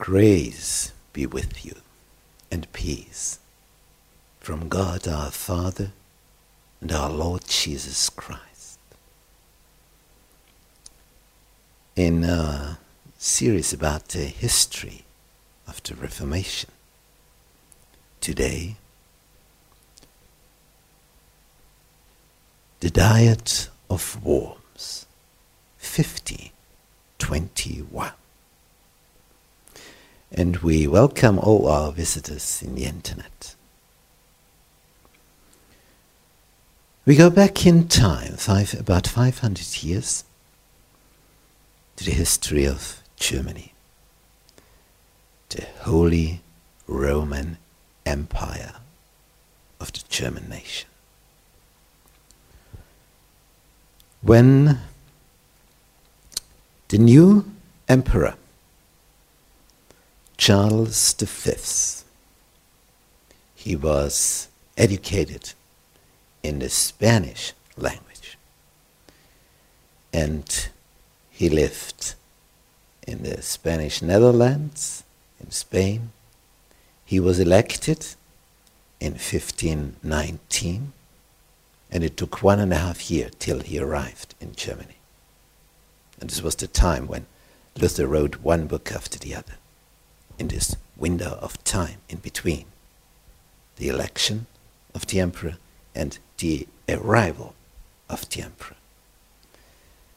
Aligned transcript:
Grace 0.00 0.92
be 1.12 1.26
with 1.26 1.62
you 1.62 1.74
and 2.50 2.72
peace 2.72 3.38
from 4.38 4.70
God 4.70 5.06
our 5.06 5.30
Father 5.30 5.92
and 6.80 6.90
our 6.90 7.10
Lord 7.10 7.44
Jesus 7.46 8.08
Christ. 8.08 8.78
In 11.96 12.24
a 12.24 12.78
series 13.18 13.74
about 13.74 14.08
the 14.08 14.24
history 14.24 15.04
of 15.68 15.82
the 15.82 15.94
Reformation, 15.94 16.70
today, 18.22 18.76
the 22.80 22.88
Diet 22.88 23.68
of 23.90 24.24
Worms, 24.24 25.04
5021 25.76 28.12
and 30.32 30.58
we 30.58 30.86
welcome 30.86 31.38
all 31.38 31.66
our 31.66 31.90
visitors 31.92 32.62
in 32.62 32.74
the 32.74 32.84
internet. 32.84 33.54
We 37.04 37.16
go 37.16 37.30
back 37.30 37.66
in 37.66 37.88
time, 37.88 38.34
five, 38.34 38.74
about 38.78 39.06
500 39.06 39.82
years, 39.82 40.24
to 41.96 42.04
the 42.04 42.12
history 42.12 42.64
of 42.64 43.02
Germany, 43.16 43.72
the 45.48 45.66
Holy 45.80 46.40
Roman 46.86 47.58
Empire 48.06 48.74
of 49.80 49.92
the 49.92 50.02
German 50.08 50.48
nation. 50.48 50.88
When 54.22 54.78
the 56.88 56.98
new 56.98 57.50
emperor 57.88 58.34
Charles 60.40 61.12
V. 61.12 61.52
He 63.54 63.76
was 63.76 64.48
educated 64.74 65.52
in 66.42 66.60
the 66.60 66.70
Spanish 66.70 67.52
language 67.76 68.38
and 70.14 70.70
he 71.28 71.50
lived 71.50 72.14
in 73.06 73.22
the 73.22 73.42
Spanish 73.42 74.00
Netherlands, 74.00 75.04
in 75.44 75.50
Spain. 75.50 76.10
He 77.04 77.20
was 77.20 77.38
elected 77.38 78.06
in 78.98 79.12
1519 79.12 80.92
and 81.90 82.02
it 82.02 82.16
took 82.16 82.42
one 82.42 82.60
and 82.60 82.72
a 82.72 82.78
half 82.78 83.10
years 83.10 83.32
till 83.38 83.60
he 83.60 83.78
arrived 83.78 84.34
in 84.40 84.54
Germany. 84.54 84.96
And 86.18 86.30
this 86.30 86.40
was 86.42 86.56
the 86.56 86.66
time 86.66 87.06
when 87.08 87.26
Luther 87.76 88.06
wrote 88.06 88.36
one 88.36 88.66
book 88.66 88.90
after 88.90 89.18
the 89.18 89.34
other 89.34 89.59
in 90.40 90.48
this 90.48 90.74
window 90.96 91.38
of 91.42 91.62
time 91.64 91.98
in 92.08 92.18
between 92.18 92.64
the 93.76 93.88
election 93.88 94.46
of 94.94 95.06
the 95.06 95.20
emperor 95.20 95.56
and 95.94 96.18
the 96.38 96.66
arrival 96.88 97.54
of 98.08 98.28
the 98.30 98.42
emperor. 98.42 98.76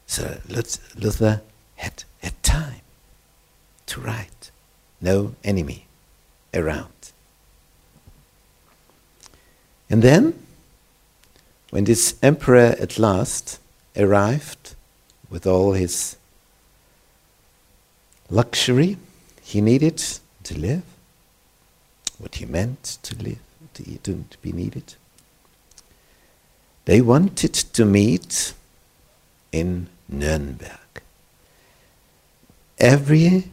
So 0.07 0.39
Luther 0.47 1.41
had, 1.75 2.03
had 2.21 2.41
time 2.41 2.81
to 3.87 3.99
write, 3.99 4.49
no 5.01 5.35
enemy 5.43 5.85
around. 6.53 7.11
And 9.89 10.01
then, 10.01 10.39
when 11.69 11.83
this 11.83 12.15
emperor 12.23 12.75
at 12.79 12.97
last 12.97 13.59
arrived 13.97 14.75
with 15.29 15.45
all 15.45 15.73
his 15.73 16.15
luxury, 18.29 18.97
he 19.43 19.61
needed 19.61 20.03
to 20.43 20.57
live, 20.57 20.83
what 22.17 22.35
he 22.35 22.45
meant 22.45 22.97
to 23.03 23.15
live, 23.15 23.39
to, 23.73 23.83
to 24.03 24.37
be 24.41 24.51
needed. 24.51 24.95
They 26.85 27.01
wanted 27.01 27.53
to 27.53 27.85
meet 27.85 28.53
in 29.51 29.87
Nuremberg. 30.09 30.79
Every 32.79 33.49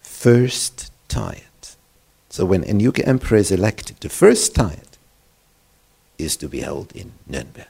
first 0.00 0.90
Diet. 1.08 1.76
So 2.30 2.44
when 2.46 2.64
a 2.64 2.72
new 2.72 2.92
emperor 3.04 3.38
is 3.38 3.50
elected, 3.50 3.96
the 4.00 4.08
first 4.08 4.54
Diet 4.54 4.96
is 6.18 6.36
to 6.36 6.48
be 6.48 6.60
held 6.60 6.94
in 6.94 7.12
Nuremberg. 7.26 7.66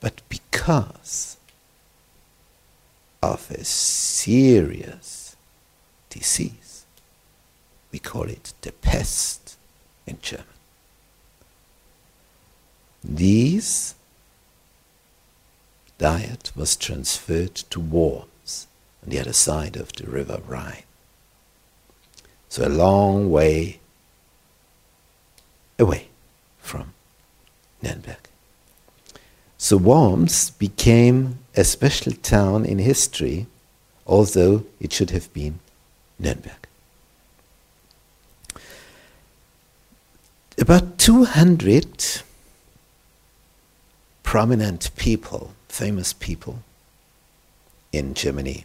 But 0.00 0.20
because 0.28 1.36
of 3.22 3.50
a 3.50 3.64
serious 3.64 5.21
disease. 6.12 6.84
We 7.90 7.98
call 7.98 8.28
it 8.28 8.52
the 8.60 8.72
pest 8.72 9.56
in 10.06 10.18
German. 10.20 10.46
This 13.02 13.94
diet 15.98 16.52
was 16.54 16.76
transferred 16.76 17.54
to 17.54 17.80
Worms 17.80 18.66
on 19.02 19.10
the 19.10 19.20
other 19.20 19.32
side 19.32 19.76
of 19.76 19.92
the 19.92 20.06
river 20.06 20.40
Rhine. 20.46 20.84
So 22.48 22.66
a 22.66 22.68
long 22.68 23.30
way 23.30 23.80
away 25.78 26.08
from 26.58 26.92
Nuremberg. 27.82 28.28
So 29.58 29.76
Worms 29.76 30.50
became 30.50 31.38
a 31.56 31.64
special 31.64 32.12
town 32.12 32.64
in 32.64 32.78
history, 32.78 33.46
although 34.06 34.64
it 34.80 34.92
should 34.92 35.10
have 35.10 35.32
been 35.32 35.60
Nuremberg. 36.22 36.68
About 40.58 40.98
200 40.98 42.22
prominent 44.22 44.94
people, 44.96 45.52
famous 45.68 46.12
people 46.12 46.62
in 47.92 48.14
Germany 48.14 48.64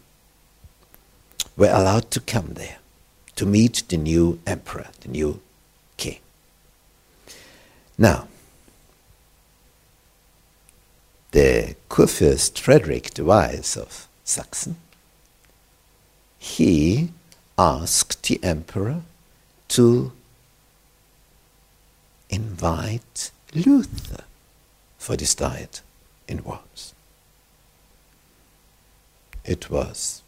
were 1.57 1.71
allowed 1.71 2.11
to 2.11 2.19
come 2.19 2.53
there 2.53 2.77
to 3.35 3.45
meet 3.45 3.83
the 3.89 3.97
new 3.97 4.39
emperor, 4.45 4.87
the 5.01 5.09
new 5.09 5.39
king. 5.97 6.19
Now, 7.97 8.27
the 11.31 11.75
Kurfürst 11.89 12.59
Frederick 12.59 13.15
the 13.15 13.25
Wise 13.25 13.75
of 13.75 14.07
Saxon, 14.23 14.75
he 16.37 17.09
asked 17.57 18.27
the 18.27 18.39
emperor 18.43 19.01
to 19.69 20.11
invite 22.29 23.31
Luther 23.53 24.23
for 24.97 25.15
this 25.15 25.33
diet 25.33 25.81
in 26.27 26.43
Worms. 26.43 26.93
It 29.45 29.69
was, 29.69 30.21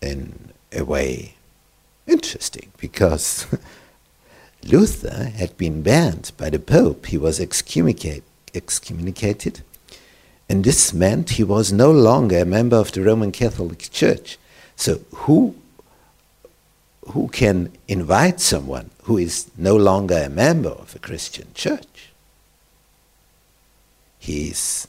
in 0.00 0.52
a 0.72 0.84
way, 0.84 1.34
interesting 2.06 2.70
because 2.78 3.46
Luther 4.64 5.24
had 5.24 5.56
been 5.56 5.82
banned 5.82 6.32
by 6.36 6.50
the 6.50 6.58
Pope. 6.58 7.06
He 7.06 7.18
was 7.18 7.40
excommunicate, 7.40 8.22
excommunicated, 8.54 9.62
and 10.48 10.62
this 10.62 10.94
meant 10.94 11.30
he 11.30 11.44
was 11.44 11.72
no 11.72 11.90
longer 11.90 12.40
a 12.40 12.44
member 12.44 12.76
of 12.76 12.92
the 12.92 13.02
Roman 13.02 13.32
Catholic 13.32 13.90
Church. 13.90 14.38
So, 14.76 15.00
who 15.12 15.56
who 17.08 17.28
can 17.28 17.72
invite 17.88 18.40
someone 18.40 18.90
who 19.04 19.18
is 19.18 19.50
no 19.56 19.76
longer 19.76 20.22
a 20.24 20.28
member 20.28 20.70
of 20.70 20.94
a 20.94 20.98
Christian 20.98 21.48
church? 21.54 22.12
He's 24.18 24.88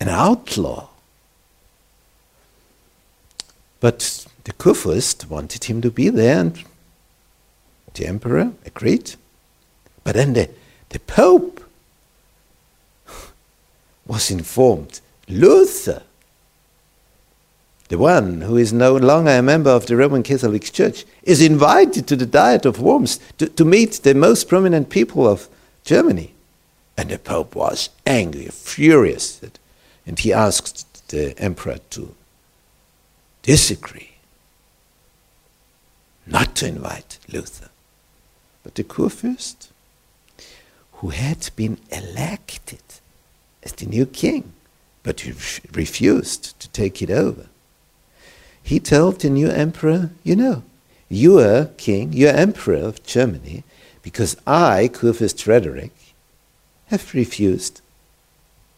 an 0.00 0.08
outlaw. 0.08 0.88
But 3.78 4.26
the 4.44 4.52
Kurfürst 4.52 5.28
wanted 5.28 5.64
him 5.64 5.80
to 5.82 5.90
be 5.90 6.08
there, 6.08 6.40
and 6.40 6.64
the 7.94 8.06
emperor 8.06 8.52
agreed. 8.66 9.14
But 10.02 10.16
then 10.16 10.32
the, 10.32 10.50
the 10.88 10.98
Pope 10.98 11.62
was 14.06 14.30
informed 14.30 15.00
Luther 15.28 16.02
the 17.90 17.98
one 17.98 18.42
who 18.42 18.56
is 18.56 18.72
no 18.72 18.94
longer 18.94 19.32
a 19.32 19.42
member 19.42 19.68
of 19.68 19.86
the 19.86 19.96
Roman 19.96 20.22
Catholic 20.22 20.62
Church, 20.72 21.04
is 21.24 21.42
invited 21.42 22.06
to 22.06 22.14
the 22.14 22.24
Diet 22.24 22.64
of 22.64 22.80
Worms 22.80 23.18
to, 23.36 23.48
to 23.48 23.64
meet 23.64 23.94
the 24.04 24.14
most 24.14 24.48
prominent 24.48 24.90
people 24.90 25.26
of 25.26 25.48
Germany. 25.82 26.32
And 26.96 27.10
the 27.10 27.18
Pope 27.18 27.56
was 27.56 27.90
angry, 28.06 28.46
furious, 28.46 29.40
and 30.06 30.16
he 30.16 30.32
asked 30.32 31.08
the 31.08 31.36
emperor 31.36 31.78
to 31.90 32.14
disagree, 33.42 34.12
not 36.24 36.54
to 36.56 36.68
invite 36.68 37.18
Luther. 37.28 37.70
But 38.62 38.76
the 38.76 38.84
Kurfürst, 38.84 39.66
who 40.92 41.08
had 41.08 41.50
been 41.56 41.78
elected 41.90 42.82
as 43.64 43.72
the 43.72 43.86
new 43.86 44.06
king, 44.06 44.52
but 45.02 45.24
refused 45.72 46.60
to 46.60 46.68
take 46.68 47.02
it 47.02 47.10
over, 47.10 47.46
he 48.62 48.80
told 48.80 49.20
the 49.20 49.30
new 49.30 49.48
emperor, 49.48 50.10
You 50.22 50.36
know, 50.36 50.62
you 51.08 51.38
are 51.38 51.66
king, 51.76 52.12
you 52.12 52.28
are 52.28 52.32
emperor 52.32 52.76
of 52.76 53.02
Germany, 53.02 53.64
because 54.02 54.36
I, 54.46 54.88
Kurfürst 54.92 55.42
Frederick, 55.42 55.92
have 56.86 57.14
refused 57.14 57.80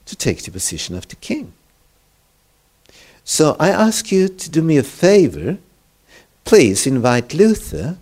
to 0.06 0.17
take 0.17 0.43
the 0.43 0.50
position 0.50 0.96
of 0.96 1.08
the 1.08 1.17
king. 1.17 1.52
So 3.25 3.56
I 3.58 3.69
ask 3.69 4.11
you 4.11 4.29
to 4.29 4.50
do 4.50 4.62
me 4.62 4.76
a 4.76 4.82
favor. 4.82 5.58
Please 6.44 6.87
invite 6.87 7.34
Luther, 7.34 7.99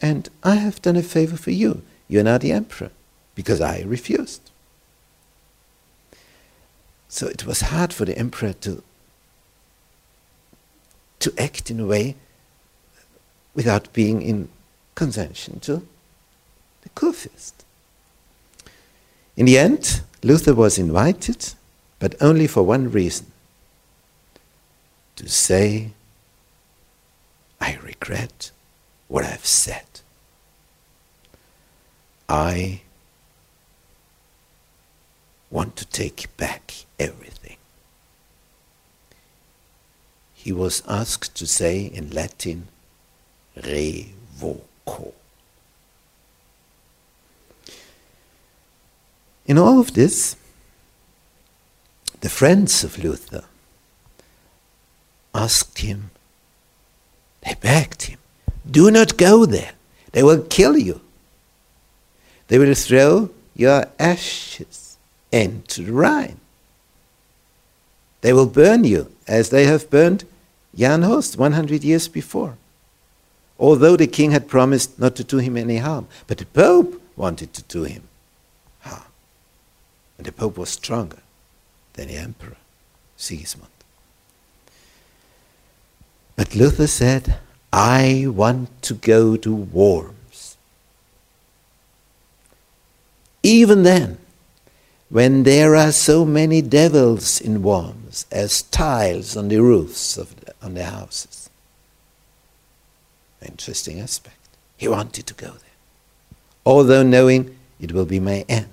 and 0.00 0.28
I 0.42 0.54
have 0.54 0.80
done 0.80 0.96
a 0.96 1.02
favor 1.02 1.36
for 1.36 1.50
you. 1.50 1.82
You 2.08 2.20
are 2.20 2.24
now 2.24 2.38
the 2.38 2.52
emperor, 2.52 2.90
because 3.34 3.60
I 3.60 3.82
refused. 3.82 4.50
So 7.08 7.26
it 7.26 7.44
was 7.44 7.60
hard 7.62 7.92
for 7.92 8.04
the 8.04 8.16
emperor 8.16 8.52
to, 8.54 8.82
to 11.20 11.32
act 11.38 11.70
in 11.70 11.80
a 11.80 11.86
way 11.86 12.16
without 13.54 13.92
being 13.92 14.22
in 14.22 14.48
consension 14.94 15.60
to 15.60 15.86
the 16.82 16.88
Kurfürst. 16.90 17.52
In 19.36 19.46
the 19.46 19.58
end, 19.58 20.02
Luther 20.22 20.54
was 20.54 20.78
invited, 20.78 21.54
but 21.98 22.14
only 22.20 22.46
for 22.46 22.62
one 22.62 22.90
reason 22.90 23.26
to 25.16 25.28
say, 25.28 25.92
I 27.60 27.78
regret 27.82 28.50
what 29.08 29.24
I've 29.24 29.46
said. 29.46 29.86
I 32.28 32.82
want 35.50 35.76
to 35.76 35.86
take 35.86 36.34
back 36.36 36.74
everything. 36.98 37.39
He 40.42 40.52
was 40.52 40.82
asked 40.88 41.34
to 41.36 41.46
say 41.46 41.84
in 41.84 42.12
Latin, 42.12 42.68
revoco. 43.58 45.12
In 49.44 49.58
all 49.58 49.78
of 49.78 49.92
this, 49.92 50.36
the 52.22 52.30
friends 52.30 52.82
of 52.82 52.98
Luther 52.98 53.44
asked 55.34 55.80
him, 55.80 56.10
they 57.42 57.54
begged 57.60 58.04
him, 58.04 58.18
do 58.68 58.90
not 58.90 59.18
go 59.18 59.44
there. 59.44 59.72
They 60.12 60.22
will 60.22 60.42
kill 60.44 60.78
you. 60.78 61.02
They 62.48 62.58
will 62.58 62.74
throw 62.74 63.28
your 63.54 63.84
ashes 63.98 64.96
into 65.30 65.82
the 65.82 65.92
Rhine. 65.92 66.40
They 68.22 68.32
will 68.32 68.46
burn 68.46 68.84
you 68.84 69.12
as 69.28 69.50
they 69.50 69.64
have 69.66 69.90
burned 69.90 70.24
Jan 70.74 71.02
Hus 71.02 71.36
100 71.36 71.84
years 71.84 72.08
before. 72.08 72.56
Although 73.58 73.96
the 73.96 74.06
king 74.06 74.30
had 74.30 74.48
promised 74.48 74.98
not 74.98 75.16
to 75.16 75.24
do 75.24 75.38
him 75.38 75.56
any 75.56 75.78
harm, 75.78 76.06
but 76.26 76.38
the 76.38 76.46
Pope 76.46 77.00
wanted 77.16 77.52
to 77.54 77.62
do 77.64 77.84
him 77.84 78.04
harm. 78.80 79.02
And 80.16 80.26
the 80.26 80.32
Pope 80.32 80.56
was 80.56 80.70
stronger 80.70 81.18
than 81.94 82.08
the 82.08 82.16
Emperor, 82.16 82.56
Sigismund. 83.16 83.70
But 86.36 86.54
Luther 86.54 86.86
said, 86.86 87.38
I 87.72 88.26
want 88.28 88.82
to 88.82 88.94
go 88.94 89.36
to 89.36 89.54
Worms. 89.54 90.56
Even 93.42 93.82
then, 93.82 94.18
when 95.10 95.42
there 95.42 95.76
are 95.76 95.92
so 95.92 96.24
many 96.24 96.62
devils 96.62 97.40
in 97.40 97.62
Worms 97.62 98.24
as 98.30 98.62
tiles 98.62 99.36
on 99.36 99.48
the 99.48 99.58
roofs 99.58 100.16
of 100.16 100.39
on 100.62 100.74
the 100.74 100.84
houses. 100.84 101.50
Interesting 103.42 104.00
aspect. 104.00 104.36
He 104.76 104.88
wanted 104.88 105.26
to 105.26 105.34
go 105.34 105.48
there, 105.48 106.36
although 106.64 107.02
knowing 107.02 107.56
it 107.80 107.92
will 107.92 108.04
be 108.04 108.20
my 108.20 108.44
end. 108.48 108.68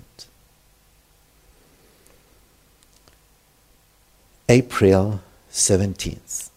April 4.49 5.21
17th. 5.51 6.49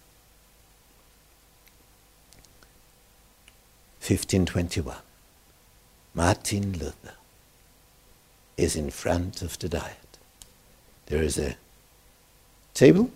1521. 4.01 4.97
Martin 6.15 6.73
Luther 6.73 7.15
is 8.57 8.75
in 8.75 8.91
front 8.91 9.43
of 9.43 9.59
the 9.59 9.69
Diet. 9.69 10.19
There 11.07 11.23
is 11.23 11.39
a 11.39 11.57
table 12.75 13.11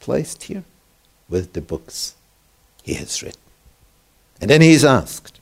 placed 0.00 0.44
here 0.44 0.64
with 1.28 1.52
the 1.52 1.60
books 1.60 2.14
he 2.82 2.94
has 2.94 3.22
written. 3.22 3.40
And 4.40 4.50
then 4.50 4.60
he 4.60 4.72
is 4.72 4.84
asked, 4.84 5.40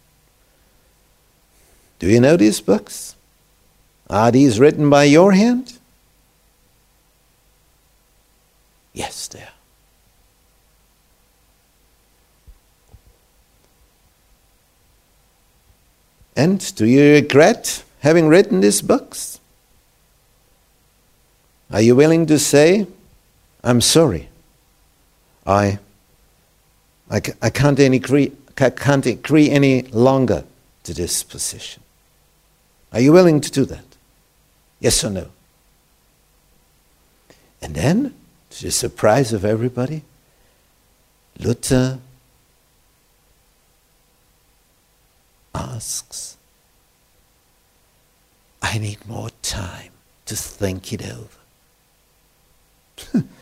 Do 1.99 2.08
you 2.08 2.20
know 2.20 2.37
these 2.37 2.61
books? 2.61 3.17
Are 4.08 4.31
these 4.31 4.61
written 4.61 4.90
by 4.90 5.05
your 5.05 5.32
hand? 5.32 5.79
Yes, 8.93 9.26
they 9.29 9.40
are. 9.40 9.49
And 16.37 16.75
do 16.76 16.87
you 16.87 17.12
regret 17.12 17.85
having 18.00 18.28
written 18.28 18.61
these 18.61 18.82
books? 18.82 19.40
Are 21.70 21.81
you 21.81 21.96
willing 21.96 22.26
to 22.26 22.38
say, 22.38 22.87
I'm 23.64 23.81
sorry? 23.81 24.28
I, 25.46 25.78
I, 27.10 27.20
I 27.40 27.50
can't, 27.50 27.78
agree, 27.78 28.32
can't 28.56 29.06
agree 29.06 29.50
any 29.50 29.82
longer 29.82 30.44
to 30.84 30.94
this 30.94 31.22
position. 31.22 31.82
Are 32.92 33.00
you 33.00 33.12
willing 33.12 33.40
to 33.40 33.50
do 33.50 33.64
that? 33.64 33.84
Yes 34.80 35.02
or 35.04 35.10
no? 35.10 35.28
And 37.60 37.74
then, 37.74 38.14
to 38.50 38.64
the 38.64 38.70
surprise 38.70 39.32
of 39.32 39.44
everybody, 39.44 40.02
Luther 41.38 41.98
asks, 45.54 46.36
I 48.60 48.78
need 48.78 49.06
more 49.06 49.30
time 49.42 49.92
to 50.26 50.36
think 50.36 50.92
it 50.92 51.02
over. 51.02 51.38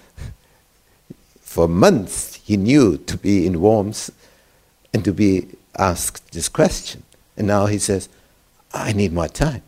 For 1.51 1.67
months 1.67 2.37
he 2.37 2.57
knew 2.57 2.97
to 2.97 3.17
be 3.17 3.45
in 3.45 3.61
Worms 3.61 4.09
and 4.95 5.05
to 5.05 5.13
be 5.13 5.49
asked 5.77 6.31
this 6.31 6.49
question. 6.49 7.03
And 7.37 7.49
now 7.49 7.67
he 7.67 7.77
says, 7.77 8.09
I 8.73 8.93
need 8.93 9.13
more 9.13 9.27
time. 9.27 9.63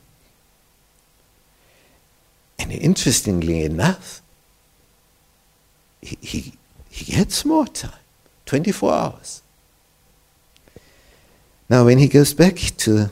And 2.56 2.70
interestingly 2.70 3.64
enough, 3.64 4.22
he, 6.00 6.16
he, 6.20 6.52
he 6.88 7.16
gets 7.16 7.44
more 7.44 7.66
time 7.66 7.98
24 8.46 8.92
hours. 8.92 9.42
Now, 11.68 11.86
when 11.86 11.98
he 11.98 12.06
goes 12.06 12.32
back 12.32 12.58
to 12.76 13.10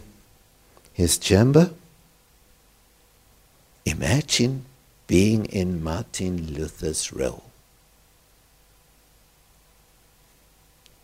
his 0.92 1.18
chamber, 1.18 1.72
imagine 3.84 4.64
being 5.08 5.46
in 5.46 5.82
Martin 5.82 6.54
Luther's 6.54 7.12
role. 7.12 7.50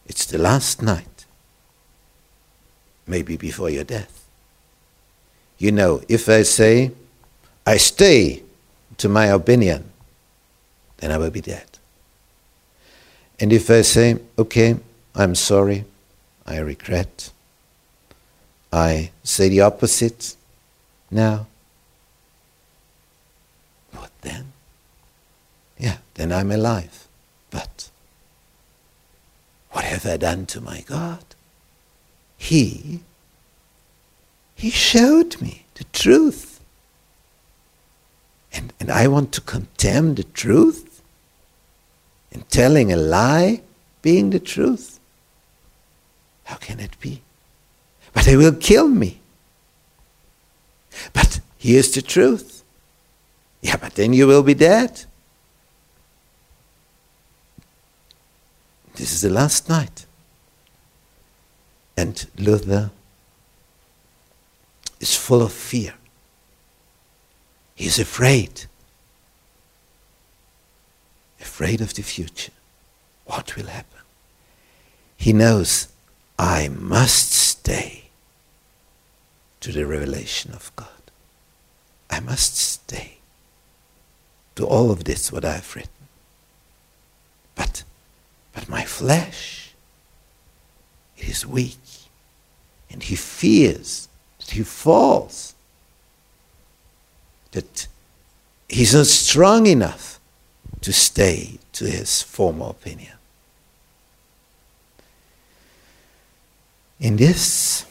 It's 0.08 0.26
the 0.26 0.38
last 0.38 0.82
night, 0.82 1.26
maybe 3.06 3.36
before 3.36 3.70
your 3.70 3.84
death. 3.84 4.28
You 5.58 5.72
know, 5.72 6.02
if 6.08 6.28
I 6.28 6.42
say, 6.42 6.92
I 7.66 7.78
stay 7.78 8.42
to 8.98 9.08
my 9.08 9.26
opinion, 9.26 9.90
then 10.98 11.12
I 11.12 11.18
will 11.18 11.30
be 11.30 11.40
dead. 11.40 11.66
And 13.40 13.52
if 13.52 13.70
I 13.70 13.82
say, 13.82 14.18
okay, 14.38 14.76
I'm 15.14 15.34
sorry, 15.34 15.84
I 16.46 16.58
regret, 16.58 17.32
I 18.72 19.10
say 19.22 19.48
the 19.48 19.60
opposite 19.60 20.36
now. 21.10 21.46
What 23.92 24.10
then? 24.22 24.52
Yeah, 25.78 25.98
then 26.14 26.32
I'm 26.32 26.50
alive. 26.50 27.08
But 27.50 27.90
what 29.76 29.85
have 29.85 30.06
I 30.06 30.16
done 30.16 30.47
to 30.47 30.61
my 30.62 30.80
God? 30.87 31.23
He, 32.38 33.00
He 34.54 34.71
showed 34.71 35.38
me 35.38 35.66
the 35.75 35.85
truth. 35.92 36.61
And, 38.54 38.73
and 38.80 38.90
I 38.90 39.06
want 39.06 39.33
to 39.33 39.42
condemn 39.42 40.14
the 40.14 40.25
truth 40.25 41.02
and 42.33 42.49
telling 42.49 42.90
a 42.90 42.97
lie 42.97 43.61
being 44.00 44.30
the 44.30 44.40
truth. 44.40 44.99
How 46.45 46.56
can 46.56 46.80
it 46.80 46.99
be? 46.99 47.21
but 48.14 48.25
they 48.25 48.35
will 48.35 48.54
kill 48.54 48.88
me. 48.88 49.21
But 51.12 51.40
here's 51.59 51.90
the 51.90 52.00
truth. 52.00 52.64
Yeah, 53.61 53.76
but 53.76 53.95
then 53.95 54.14
you 54.14 54.26
will 54.26 54.42
be 54.42 54.54
dead. 54.54 55.04
This 58.97 59.12
is 59.12 59.21
the 59.21 59.31
last 59.31 59.69
night. 59.69 60.07
And 61.97 62.26
Luther 62.38 62.91
is 65.00 65.15
full 65.15 65.43
of 65.43 65.53
fear. 65.53 65.95
He's 67.75 67.99
afraid. 67.99 68.65
Afraid 71.41 71.81
of 71.81 71.95
the 71.95 72.03
future. 72.03 72.53
What 73.26 73.55
will 73.57 73.67
happen? 73.67 74.00
He 75.17 75.33
knows 75.33 75.88
I 76.38 76.69
must 76.69 77.33
stay 77.33 78.05
to 79.61 79.73
the 79.73 79.87
revelation 79.87 80.53
of 80.53 80.73
God. 80.75 80.88
I 82.09 82.21
must 82.21 82.57
stay 82.57 83.19
to 84.55 84.67
all 84.67 84.91
of 84.91 85.05
this 85.05 85.31
what 85.31 85.45
I've 85.45 85.75
written. 85.75 85.91
But 87.55 87.85
but 88.56 88.70
my 88.70 88.84
flesh 88.84 89.75
it 91.18 91.28
is 91.28 91.46
weak 91.46 91.78
and 92.90 93.02
he 93.02 93.14
fears 93.14 94.08
that 94.38 94.50
he 94.50 94.62
falls 94.62 95.54
that 97.52 97.86
he's 98.66 98.94
not 98.94 99.06
strong 99.06 99.66
enough 99.66 100.18
to 100.80 100.90
stay 100.92 101.58
to 101.72 101.84
his 101.84 102.22
former 102.22 102.66
opinion. 102.66 103.12
In 106.98 107.16
this 107.16 107.84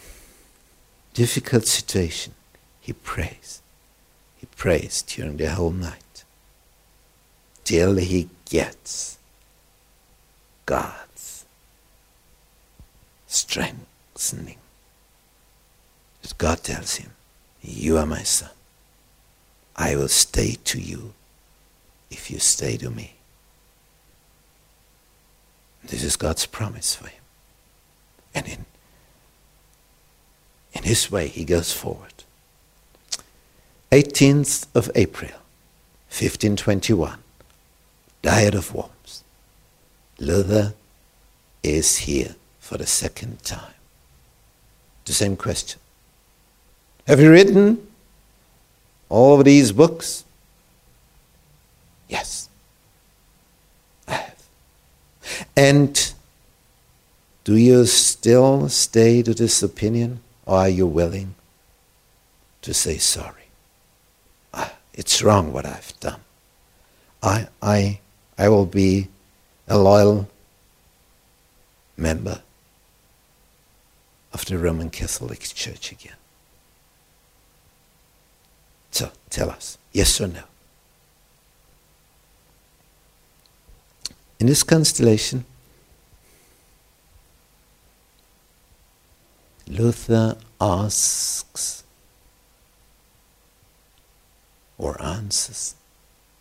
difficult 1.14 1.66
situation, 1.66 2.34
he 2.82 2.94
prays. 2.94 3.62
He 4.38 4.48
prays 4.56 5.04
during 5.04 5.38
the 5.38 5.52
whole 5.52 5.72
night 5.72 6.24
till 7.64 7.96
he 7.96 8.30
gets 8.50 9.15
God's 10.66 11.46
strengthening. 13.28 14.58
That 16.22 16.38
God 16.38 16.64
tells 16.64 16.96
him, 16.96 17.12
You 17.62 17.98
are 17.98 18.06
my 18.06 18.24
son. 18.24 18.50
I 19.76 19.96
will 19.96 20.08
stay 20.08 20.58
to 20.66 20.80
you 20.80 21.14
if 22.10 22.32
you 22.32 22.40
stay 22.40 22.78
to 22.78 22.90
me. 22.90 23.16
This 25.84 26.04
is 26.04 26.16
God's 26.16 26.46
promise 26.46 26.96
for 26.96 27.08
him. 27.08 27.22
And 28.34 28.48
in, 28.48 28.66
in 30.74 30.84
his 30.84 31.12
way, 31.12 31.28
he 31.28 31.46
goes 31.46 31.72
forward. 31.72 32.24
18th 33.92 34.66
of 34.74 34.90
April, 34.96 35.32
1521, 36.10 37.20
Diet 38.22 38.56
of 38.56 38.74
Worms. 38.74 39.24
Luther 40.20 40.74
is 41.64 41.98
here 41.98 42.36
for 42.60 42.78
the 42.78 42.86
second 42.86 43.44
time. 43.44 43.74
The 45.06 45.14
same 45.14 45.36
question. 45.36 45.80
Have 47.08 47.20
you 47.20 47.32
written 47.32 47.88
all 49.10 49.44
these 49.44 49.72
books? 49.72 50.24
Yes, 52.08 52.50
I 54.08 54.14
have. 54.14 54.44
And 55.56 56.14
do 57.44 57.56
you 57.56 57.86
still 57.86 58.70
stay 58.70 59.22
to 59.22 59.34
this 59.34 59.62
opinion, 59.62 60.22
or 60.46 60.58
are 60.58 60.70
you 60.70 60.88
willing 60.88 61.36
to 62.64 62.74
say 62.74 62.98
sorry? 62.98 63.50
Ah, 64.54 64.74
it's 64.94 65.22
wrong 65.22 65.54
what 65.54 65.66
I've 65.66 65.94
done. 66.00 66.22
I, 67.22 67.48
I, 67.62 68.00
I 68.38 68.50
will 68.50 68.66
be 68.66 69.10
a 69.68 69.78
loyal 69.78 70.30
member 71.98 72.42
of 74.34 74.46
the 74.46 74.58
Roman 74.58 74.90
Catholic 74.90 75.40
Church 75.40 75.92
again. 75.92 76.16
So 78.92 79.12
tell 79.30 79.50
us, 79.50 79.78
yes 79.92 80.22
or 80.22 80.28
no? 80.28 80.44
In 84.40 84.48
this 84.48 84.64
constellation, 84.64 85.46
Luther 89.68 90.38
asks 90.62 91.84
or 94.78 95.02
answers, 95.02 95.76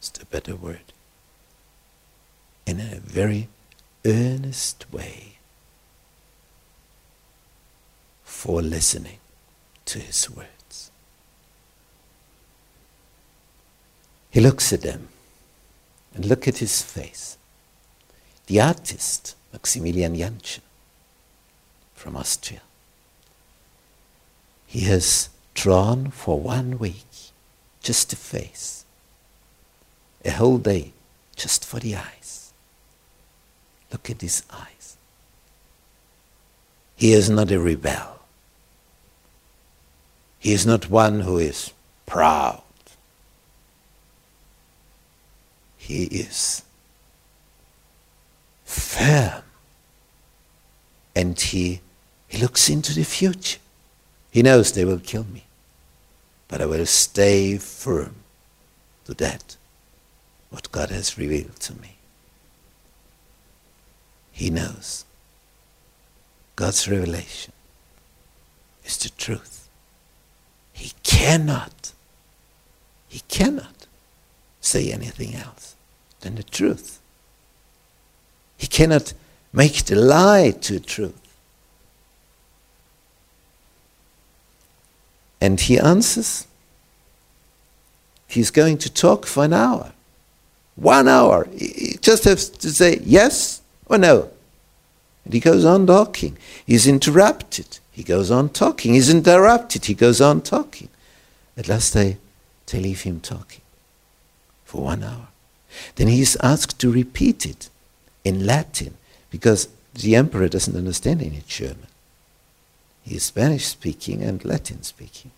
is 0.02 0.10
the 0.10 0.26
better 0.26 0.56
word, 0.56 0.92
in 2.66 2.80
a 2.80 3.00
very 3.00 3.48
earnest 4.04 4.92
way 4.92 5.38
for 8.24 8.62
listening 8.62 9.18
to 9.84 9.98
his 9.98 10.30
words. 10.30 10.90
He 14.30 14.40
looks 14.40 14.72
at 14.72 14.82
them 14.82 15.08
and 16.14 16.24
look 16.24 16.48
at 16.48 16.58
his 16.58 16.82
face. 16.82 17.38
The 18.46 18.60
artist, 18.60 19.36
Maximilian 19.52 20.16
Janschen 20.16 20.60
from 21.94 22.16
Austria, 22.16 22.60
he 24.66 24.80
has 24.80 25.28
drawn 25.54 26.10
for 26.10 26.40
one 26.40 26.78
week 26.78 27.06
just 27.82 28.12
a 28.12 28.16
face, 28.16 28.84
a 30.24 30.30
whole 30.30 30.58
day 30.58 30.92
just 31.36 31.64
for 31.64 31.78
the 31.78 31.94
eyes. 31.94 32.43
Look 33.94 34.10
at 34.10 34.20
his 34.20 34.42
eyes. 34.50 34.96
He 36.96 37.12
is 37.12 37.30
not 37.30 37.50
a 37.50 37.58
rebel. 37.58 38.18
He 40.38 40.52
is 40.52 40.66
not 40.66 40.90
one 40.90 41.20
who 41.20 41.38
is 41.38 41.72
proud 42.04 42.64
he 45.84 46.04
is 46.04 46.62
firm 48.64 49.42
and 51.14 51.38
he, 51.38 51.80
he 52.26 52.38
looks 52.38 52.70
into 52.70 52.94
the 52.94 53.04
future. 53.04 53.60
He 54.30 54.42
knows 54.42 54.72
they 54.72 54.86
will 54.86 54.98
kill 54.98 55.24
me, 55.24 55.44
but 56.48 56.62
I 56.62 56.66
will 56.66 56.86
stay 56.86 57.58
firm 57.58 58.14
to 59.04 59.12
that, 59.14 59.56
what 60.48 60.72
God 60.72 60.88
has 60.88 61.18
revealed 61.18 61.60
to 61.60 61.74
me. 61.74 61.93
He 64.34 64.50
knows 64.50 65.04
God's 66.56 66.88
revelation 66.88 67.52
is 68.84 68.98
the 68.98 69.10
truth. 69.10 69.68
He 70.72 70.92
cannot, 71.04 71.92
he 73.08 73.20
cannot 73.28 73.86
say 74.60 74.90
anything 74.90 75.36
else 75.36 75.76
than 76.20 76.34
the 76.34 76.42
truth. 76.42 76.98
He 78.56 78.66
cannot 78.66 79.14
make 79.52 79.84
the 79.84 79.94
lie 79.94 80.50
to 80.62 80.80
truth. 80.80 81.20
And 85.40 85.60
he 85.60 85.78
answers. 85.78 86.48
He's 88.26 88.50
going 88.50 88.78
to 88.78 88.92
talk 88.92 89.26
for 89.26 89.44
an 89.44 89.52
hour. 89.52 89.92
One 90.74 91.06
hour. 91.06 91.46
He 91.56 91.98
just 92.00 92.24
has 92.24 92.48
to 92.48 92.70
say 92.70 93.00
yes 93.04 93.60
or 93.86 93.98
no. 93.98 94.30
And 95.24 95.34
he 95.34 95.40
goes 95.40 95.64
on 95.64 95.86
talking. 95.86 96.36
He's 96.66 96.86
interrupted. 96.86 97.78
He 97.90 98.02
goes 98.02 98.30
on 98.30 98.50
talking. 98.50 98.94
He's 98.94 99.10
interrupted. 99.10 99.86
He 99.86 99.94
goes 99.94 100.20
on 100.20 100.42
talking. 100.42 100.88
At 101.56 101.68
last 101.68 101.94
they, 101.94 102.18
they 102.66 102.80
leave 102.80 103.02
him 103.02 103.20
talking 103.20 103.60
for 104.64 104.82
one 104.82 105.02
hour. 105.02 105.28
Then 105.96 106.08
he 106.08 106.20
is 106.20 106.36
asked 106.42 106.78
to 106.80 106.90
repeat 106.90 107.46
it 107.46 107.70
in 108.24 108.46
Latin 108.46 108.94
because 109.30 109.68
the 109.94 110.16
emperor 110.16 110.48
doesn't 110.48 110.76
understand 110.76 111.22
any 111.22 111.42
German. 111.46 111.86
He 113.02 113.16
is 113.16 113.24
Spanish 113.24 113.66
speaking 113.66 114.22
and 114.22 114.44
Latin 114.44 114.82
speaking. 114.82 115.30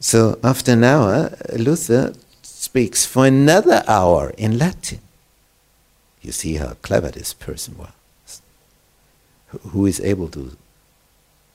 So 0.00 0.38
after 0.42 0.72
an 0.72 0.84
hour, 0.84 1.36
Luther 1.56 2.14
speaks 2.42 3.04
for 3.04 3.26
another 3.26 3.82
hour 3.86 4.32
in 4.38 4.58
Latin. 4.58 5.00
You 6.22 6.32
see 6.32 6.54
how 6.54 6.74
clever 6.82 7.10
this 7.10 7.34
person 7.34 7.76
was, 7.76 8.40
who 9.48 9.86
is 9.86 10.00
able 10.00 10.28
to 10.28 10.56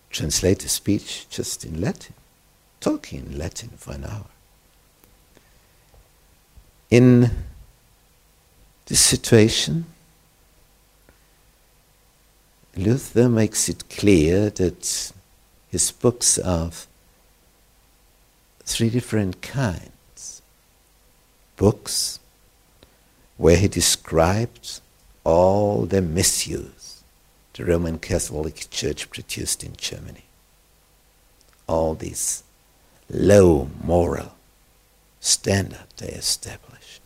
translate 0.09 0.59
the 0.59 0.69
speech 0.69 1.27
just 1.29 1.65
in 1.65 1.81
Latin, 1.81 2.13
talking 2.79 3.25
in 3.25 3.37
Latin 3.37 3.69
for 3.77 3.93
an 3.93 4.05
hour 4.05 4.25
in 6.89 7.31
this 8.85 9.01
situation, 9.01 9.85
Luther 12.75 13.27
makes 13.27 13.67
it 13.67 13.89
clear 13.89 14.49
that 14.51 15.11
his 15.69 15.91
books 15.91 16.37
are 16.39 16.67
of 16.67 16.87
three 18.63 18.89
different 18.89 19.41
kinds. 19.41 20.41
Books 21.57 22.19
where 23.37 23.57
he 23.57 23.67
described 23.67 24.81
all 25.23 25.85
the 25.85 26.01
misuse 26.01 26.87
the 27.57 27.65
Roman 27.65 27.97
Catholic 27.97 28.69
Church 28.69 29.09
produced 29.09 29.63
in 29.63 29.75
Germany. 29.75 30.25
All 31.65 31.95
these 31.95 32.43
low 33.09 33.69
moral 33.83 34.35
standard 35.19 35.87
they 35.97 36.09
established, 36.09 37.01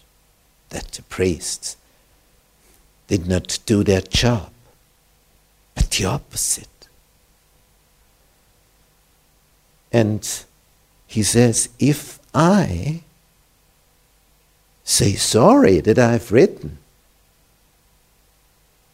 that 0.70 0.92
the 0.92 1.04
priests 1.04 1.78
did 3.08 3.28
not 3.28 3.60
do 3.66 3.84
their 3.84 4.02
job, 4.02 4.52
but 5.74 5.90
the 5.92 6.06
opposite. 6.06 6.68
And 9.94 10.28
he 11.08 11.24
says, 11.24 11.70
if 11.80 12.20
I 12.34 13.04
say 14.92 15.14
sorry 15.16 15.80
that 15.80 15.98
I've 15.98 16.32
written 16.32 16.78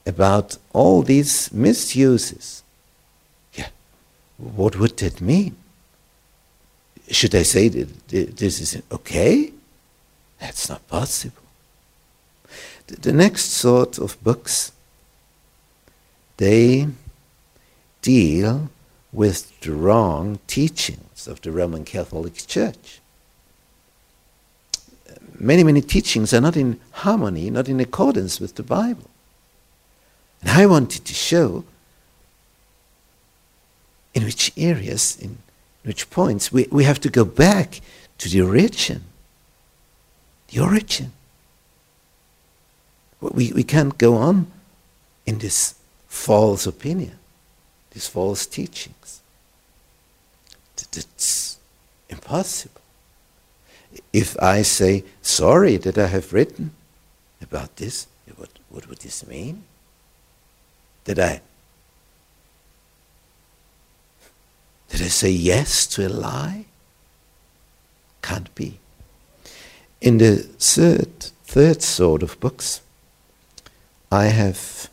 about 0.06 0.58
all 0.72 1.02
these 1.02 1.52
misuses, 1.52 2.64
yeah, 3.54 3.70
what 4.38 4.78
would 4.78 4.96
that 4.98 5.20
mean? 5.20 5.56
Should 7.10 7.34
I 7.34 7.44
say 7.44 7.68
that 7.70 8.08
this 8.10 8.62
is 8.62 8.82
okay? 8.92 9.52
That's 10.40 10.70
not 10.70 10.88
possible. 10.88 11.44
The 12.86 13.12
next 13.12 13.46
sort 13.46 13.98
of 13.98 14.22
books, 14.24 14.72
they 16.38 16.88
deal 18.02 18.70
with 19.12 19.60
the 19.62 19.72
wrong 19.72 20.40
teachings 20.48 21.28
of 21.28 21.42
the 21.42 21.52
Roman 21.52 21.84
Catholic 21.86 22.36
Church. 22.48 23.02
Many, 25.40 25.64
many 25.64 25.82
teachings 25.82 26.34
are 26.34 26.42
not 26.42 26.58
in 26.58 26.80
harmony, 26.92 27.50
not 27.50 27.70
in 27.70 27.80
accordance 27.80 28.40
with 28.40 28.56
the 28.56 28.64
Bible. 28.64 29.10
And 30.42 30.50
I 30.50 30.66
wanted 30.66 31.06
to 31.06 31.14
show 31.14 31.64
in 34.14 34.24
which 34.24 34.52
areas, 34.58 35.18
in 35.22 35.38
which 35.84 36.10
points, 36.10 36.52
we, 36.52 36.68
we 36.72 36.84
have 36.84 37.00
to 37.02 37.10
go 37.10 37.24
back 37.24 37.82
to 38.18 38.30
the 38.30 38.42
origin. 38.42 39.04
The 40.50 40.60
origin. 40.60 41.12
We, 43.22 43.52
we 43.52 43.64
can't 43.64 43.98
go 43.98 44.16
on 44.16 44.48
in 45.26 45.38
this 45.40 45.76
false 46.08 46.66
opinion, 46.66 47.18
these 47.92 48.08
false 48.08 48.46
teachings. 48.46 49.22
It's 50.96 51.58
impossible. 52.10 52.82
If 54.14 54.38
I 54.42 54.62
say, 54.62 55.04
sorry 55.22 55.78
that 55.78 55.98
I 55.98 56.08
have 56.08 56.34
written 56.34 56.72
about 57.42 57.76
this, 57.78 58.08
what, 58.36 58.50
what 58.70 58.88
would 58.88 59.00
this 59.00 59.26
mean? 59.28 59.64
Did 61.06 61.20
I 61.20 61.42
did 64.90 65.02
I 65.02 65.10
say 65.10 65.30
yes 65.30 65.86
to 65.88 66.08
a 66.08 66.10
lie? 66.10 66.66
Can't 68.22 68.54
be. 68.56 68.80
In 70.02 70.18
the 70.18 70.38
third 70.38 71.32
third 71.46 71.82
sort 71.82 72.24
of 72.24 72.40
books, 72.40 72.82
I 74.12 74.26
have 74.26 74.90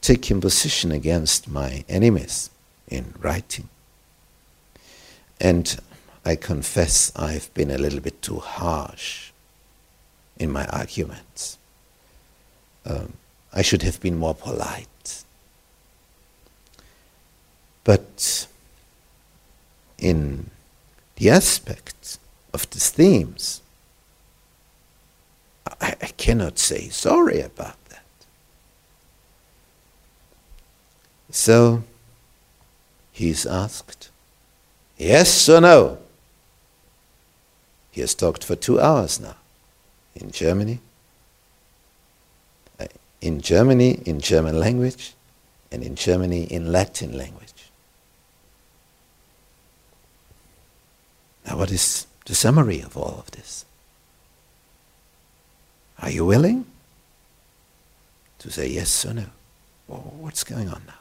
taken 0.00 0.40
position 0.40 0.92
against 0.92 1.48
my 1.48 1.84
enemies 1.88 2.50
in 2.88 3.14
writing. 3.20 3.68
And 5.40 5.78
I 6.26 6.34
confess 6.34 7.12
I've 7.14 7.54
been 7.54 7.70
a 7.70 7.78
little 7.78 8.00
bit 8.00 8.20
too 8.20 8.40
harsh 8.40 9.30
in 10.36 10.50
my 10.50 10.66
arguments. 10.66 11.56
Um, 12.84 13.12
I 13.52 13.62
should 13.62 13.82
have 13.82 14.00
been 14.00 14.18
more 14.18 14.34
polite. 14.34 15.22
But 17.84 18.48
in 19.98 20.50
the 21.14 21.30
aspects 21.30 22.18
of 22.52 22.68
the 22.70 22.80
themes, 22.80 23.62
I, 25.80 25.94
I 26.02 26.10
cannot 26.16 26.58
say 26.58 26.88
sorry 26.88 27.40
about 27.40 27.76
that. 27.90 28.02
So 31.30 31.84
he's 33.12 33.46
asked, 33.46 34.10
yes 34.98 35.48
or 35.48 35.60
no? 35.60 35.98
He 37.96 38.02
has 38.02 38.14
talked 38.14 38.44
for 38.44 38.54
two 38.54 38.78
hours 38.78 39.18
now 39.18 39.36
in 40.14 40.30
Germany, 40.30 40.80
uh, 42.78 42.88
in 43.22 43.40
Germany 43.40 44.02
in 44.04 44.20
German 44.20 44.60
language, 44.60 45.14
and 45.72 45.82
in 45.82 45.94
Germany 45.94 46.42
in 46.42 46.70
Latin 46.70 47.16
language. 47.16 47.70
Now, 51.46 51.56
what 51.56 51.70
is 51.70 52.06
the 52.26 52.34
summary 52.34 52.82
of 52.82 52.98
all 52.98 53.18
of 53.18 53.30
this? 53.30 53.64
Are 55.98 56.10
you 56.10 56.26
willing 56.26 56.66
to 58.40 58.50
say 58.50 58.68
yes 58.68 59.06
or 59.06 59.14
no? 59.14 59.24
What's 59.86 60.44
going 60.44 60.68
on 60.68 60.82
now? 60.86 61.00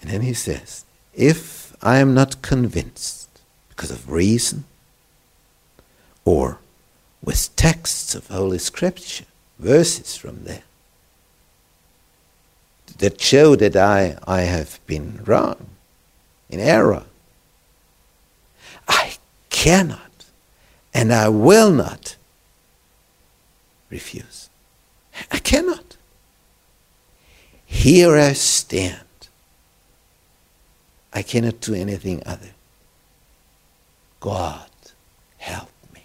And 0.00 0.08
then 0.08 0.22
he 0.22 0.32
says, 0.32 0.86
if 1.12 1.76
I 1.82 1.98
am 1.98 2.14
not 2.14 2.40
convinced 2.40 3.29
because 3.80 3.90
of 3.90 4.12
reason 4.12 4.64
or 6.26 6.58
with 7.24 7.56
texts 7.56 8.14
of 8.14 8.26
Holy 8.26 8.58
Scripture, 8.58 9.24
verses 9.58 10.18
from 10.18 10.44
there, 10.44 10.64
that 12.98 13.18
show 13.18 13.56
that 13.56 13.76
I, 13.76 14.18
I 14.26 14.42
have 14.42 14.80
been 14.86 15.22
wrong, 15.24 15.66
in 16.50 16.60
error, 16.60 17.04
I 18.86 19.14
cannot 19.48 20.26
and 20.92 21.10
I 21.10 21.30
will 21.30 21.70
not 21.70 22.16
refuse. 23.88 24.50
I 25.32 25.38
cannot. 25.38 25.96
Here 27.64 28.14
I 28.14 28.34
stand. 28.34 29.00
I 31.14 31.22
cannot 31.22 31.62
do 31.62 31.72
anything 31.72 32.22
other. 32.26 32.50
God, 34.20 34.70
help 35.38 35.70
me. 35.94 36.02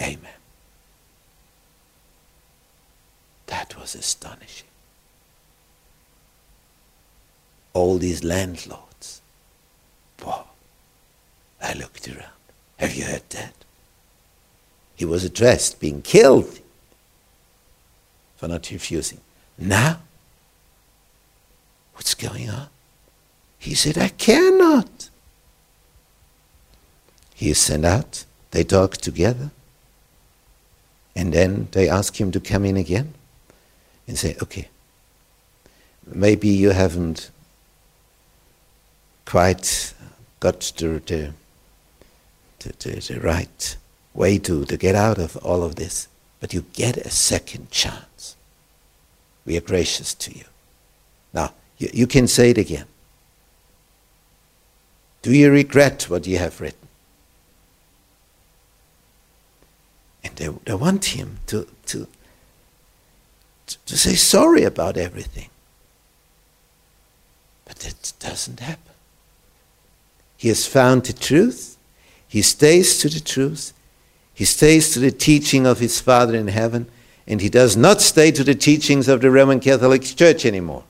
Amen. 0.00 0.18
That 3.46 3.78
was 3.78 3.94
astonishing. 3.94 4.68
All 7.72 7.98
these 7.98 8.22
landlords 8.22 8.84
Wow. 10.24 10.46
I 11.60 11.72
looked 11.74 12.08
around. 12.08 12.30
Have 12.78 12.94
you 12.94 13.04
heard 13.04 13.28
that? 13.30 13.54
He 14.96 15.04
was 15.04 15.24
addressed, 15.24 15.80
being 15.80 16.02
killed 16.02 16.60
for 18.36 18.48
not 18.48 18.70
refusing. 18.70 19.20
Now, 19.58 20.00
what's 21.94 22.14
going 22.14 22.48
on? 22.48 22.68
He 23.64 23.74
said, 23.74 23.96
I 23.96 24.08
cannot. 24.08 25.08
He 27.34 27.48
is 27.48 27.58
sent 27.58 27.86
out. 27.86 28.26
They 28.50 28.62
talk 28.62 28.98
together. 28.98 29.52
And 31.16 31.32
then 31.32 31.68
they 31.72 31.88
ask 31.88 32.20
him 32.20 32.30
to 32.32 32.40
come 32.40 32.66
in 32.66 32.76
again 32.76 33.14
and 34.06 34.18
say, 34.18 34.36
okay, 34.42 34.68
maybe 36.06 36.48
you 36.48 36.70
haven't 36.72 37.30
quite 39.24 39.94
got 40.40 40.60
the, 40.76 41.00
the, 41.06 41.32
the, 42.58 43.00
the, 43.00 43.20
right 43.20 43.76
way 44.12 44.36
to, 44.40 44.66
to 44.66 44.76
get 44.76 44.94
out 44.94 45.16
of 45.16 45.38
all 45.38 45.62
of 45.62 45.76
this, 45.76 46.06
but 46.38 46.52
you 46.52 46.66
get 46.74 46.98
a 46.98 47.08
second 47.08 47.70
chance. 47.70 48.36
We 49.46 49.56
are 49.56 49.62
gracious 49.62 50.12
to 50.12 50.36
you. 50.36 50.44
Now, 51.32 51.54
you, 51.78 51.88
you 51.94 52.06
can 52.06 52.28
say 52.28 52.50
it 52.50 52.58
again. 52.58 52.84
Do 55.24 55.32
you 55.32 55.50
regret 55.50 56.10
what 56.10 56.26
you 56.26 56.36
have 56.36 56.60
written? 56.60 56.86
And 60.22 60.36
they, 60.36 60.48
they 60.66 60.74
want 60.74 61.06
him 61.06 61.38
to, 61.46 61.66
to, 61.86 62.06
to 63.86 63.96
say 63.96 64.16
sorry 64.16 64.64
about 64.64 64.98
everything. 64.98 65.48
But 67.64 67.76
that 67.76 68.12
doesn't 68.20 68.60
happen. 68.60 68.92
He 70.36 70.48
has 70.48 70.66
found 70.66 71.04
the 71.04 71.14
truth. 71.14 71.78
He 72.28 72.42
stays 72.42 72.98
to 72.98 73.08
the 73.08 73.20
truth. 73.20 73.72
He 74.34 74.44
stays 74.44 74.92
to 74.92 74.98
the 74.98 75.10
teaching 75.10 75.66
of 75.66 75.78
his 75.78 76.02
Father 76.02 76.36
in 76.36 76.48
heaven. 76.48 76.86
And 77.26 77.40
he 77.40 77.48
does 77.48 77.78
not 77.78 78.02
stay 78.02 78.30
to 78.32 78.44
the 78.44 78.54
teachings 78.54 79.08
of 79.08 79.22
the 79.22 79.30
Roman 79.30 79.60
Catholic 79.60 80.02
Church 80.02 80.44
anymore. 80.44 80.84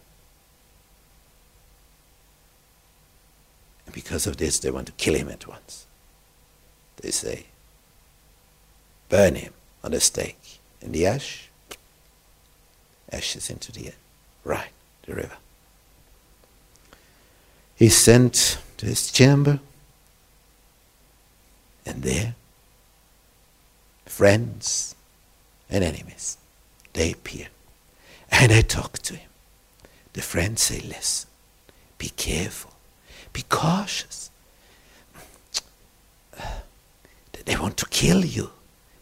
Because 3.95 4.27
of 4.27 4.37
this, 4.37 4.59
they 4.59 4.73
want 4.73 4.89
to 4.89 4.93
kill 4.95 5.15
him 5.15 5.29
at 5.29 5.47
once. 5.47 5.87
They 6.97 7.13
say, 7.13 7.47
burn 9.09 9.37
him 9.37 9.53
on 9.85 9.93
the 9.93 10.01
stake. 10.01 10.59
And 10.83 10.93
the 10.93 11.07
ash, 11.07 11.49
ashes 13.13 13.49
into 13.49 13.71
the 13.71 13.87
air, 13.87 13.95
right, 14.43 14.73
the 15.07 15.15
river. 15.15 15.37
He 17.77 17.89
sent 17.89 18.59
to 18.79 18.87
his 18.87 19.13
chamber, 19.13 19.61
and 21.87 22.03
there, 22.03 22.35
friends 24.07 24.97
and 25.71 25.85
enemies, 25.85 26.37
they 26.95 27.13
appear. 27.13 27.47
And 28.31 28.51
I 28.53 28.63
talk 28.63 28.99
to 28.99 29.15
him. 29.15 29.31
The 30.15 30.23
friends 30.23 30.63
say, 30.63 30.81
Listen, 30.81 31.31
be 31.99 32.09
careful, 32.09 32.74
be 33.35 33.43
cautious. 33.51 34.31
They 37.45 37.57
want 37.57 37.77
to 37.77 37.87
kill 37.87 38.25
you. 38.25 38.51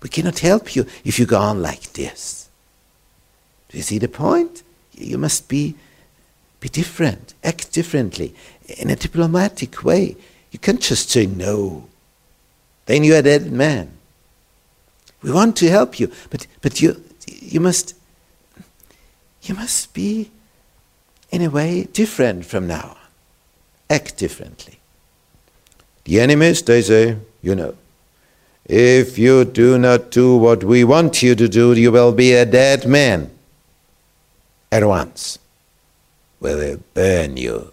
We 0.03 0.09
cannot 0.09 0.41
help 0.41 0.75
you 0.75 0.85
if 1.05 1.21
you 1.21 1.27
go 1.27 1.39
on 1.39 1.63
like 1.63 1.93
this. 1.93 2.49
Do 3.69 3.77
you 3.77 3.85
see 3.85 3.99
the 3.99 4.09
point? 4.09 4.65
You 4.95 5.17
must 5.17 5.49
be, 5.49 5.77
be 6.59 6.69
different, 6.69 7.35
act 7.45 7.73
differently, 7.73 8.35
in 8.67 8.91
a 8.91 8.97
diplomatic 8.97 9.85
way. 9.85 10.17
You 10.51 10.59
can't 10.59 10.81
just 10.81 11.11
say 11.11 11.27
no. 11.27 11.87
Then 12.87 13.05
you're 13.05 13.19
a 13.19 13.23
dead 13.23 13.53
man. 13.53 13.93
We 15.23 15.31
want 15.31 15.57
to 15.59 15.71
help 15.71 16.01
you, 16.01 16.11
but, 16.31 16.49
but 16.63 16.83
you, 16.83 17.01
you 17.29 17.61
must 17.61 17.95
you 19.43 19.55
must 19.57 19.93
be 19.93 20.31
in 21.31 21.43
a 21.43 21.51
way 21.51 21.85
different 21.85 22.47
from 22.47 22.67
now. 22.67 22.97
Act 23.93 24.17
differently. 24.17 24.79
The 26.05 26.21
enemies, 26.21 26.63
they 26.63 26.81
say, 26.81 27.17
you 27.43 27.55
know, 27.55 27.75
if 28.65 29.19
you 29.19 29.45
do 29.45 29.77
not 29.77 30.11
do 30.11 30.37
what 30.37 30.65
we 30.65 30.83
want 30.83 31.23
you 31.23 31.35
to 31.35 31.47
do, 31.47 31.75
you 31.75 31.93
will 31.93 32.13
be 32.13 32.33
a 32.33 32.47
dead 32.47 32.87
man 32.87 33.31
at 34.71 34.83
once. 34.87 35.39
We 36.41 36.55
will 36.55 36.81
burn 36.95 37.37
you 37.37 37.73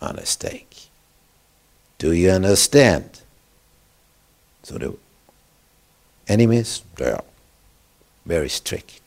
on 0.00 0.16
a 0.16 0.24
stake. 0.24 0.88
Do 1.98 2.12
you 2.12 2.30
understand? 2.30 3.20
So 4.62 4.78
the 4.78 4.96
enemies, 6.26 6.82
they 6.96 7.10
are 7.10 7.24
very 8.24 8.48
strict. 8.48 9.02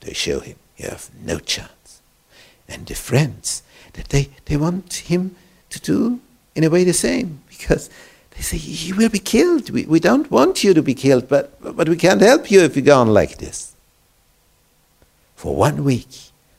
They 0.00 0.12
show 0.12 0.40
him 0.40 0.56
you 0.76 0.88
have 0.88 1.08
no 1.24 1.38
chance. 1.38 1.75
And 2.68 2.86
the 2.86 2.94
friends 2.94 3.62
that 3.92 4.08
they, 4.08 4.30
they 4.46 4.56
want 4.56 4.92
him 4.94 5.36
to 5.70 5.80
do 5.80 6.20
in 6.54 6.64
a 6.64 6.70
way 6.70 6.84
the 6.84 6.92
same 6.92 7.42
because 7.48 7.90
they 8.30 8.42
say 8.42 8.56
you 8.56 8.94
will 8.94 9.08
be 9.08 9.18
killed. 9.18 9.70
We, 9.70 9.84
we 9.86 10.00
don't 10.00 10.30
want 10.30 10.62
you 10.62 10.74
to 10.74 10.82
be 10.82 10.94
killed, 10.94 11.28
but, 11.28 11.60
but 11.76 11.88
we 11.88 11.96
can't 11.96 12.20
help 12.20 12.50
you 12.50 12.60
if 12.60 12.76
you 12.76 12.82
go 12.82 13.00
on 13.00 13.08
like 13.08 13.38
this. 13.38 13.74
For 15.34 15.54
one 15.54 15.84
week, 15.84 16.08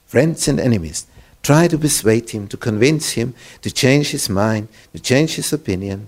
friends 0.06 0.48
and 0.48 0.60
enemies 0.60 1.08
try 1.44 1.68
to 1.68 1.78
persuade 1.78 2.32
him, 2.32 2.48
to 2.50 2.58
convince 2.58 3.12
him, 3.12 3.34
to 3.62 3.72
change 3.72 4.12
his 4.12 4.30
mind, 4.30 4.68
to 4.94 5.00
change 5.00 5.36
his 5.36 5.54
opinion. 5.54 6.08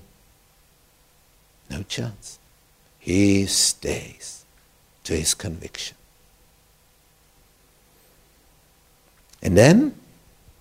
No 1.70 1.84
chance. 1.84 2.40
He 3.00 3.46
stays 3.46 4.44
to 5.04 5.16
his 5.16 5.34
conviction. 5.34 5.96
And 9.42 9.58
then 9.58 9.96